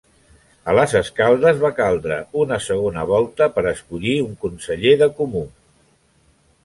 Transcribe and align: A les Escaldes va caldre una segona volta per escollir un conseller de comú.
A 0.71 0.73
les 0.77 0.95
Escaldes 0.99 1.59
va 1.63 1.71
caldre 1.81 2.17
una 2.43 2.59
segona 2.69 3.03
volta 3.11 3.51
per 3.59 3.65
escollir 3.75 4.17
un 4.25 4.35
conseller 4.47 4.99
de 5.03 5.11
comú. 5.21 5.45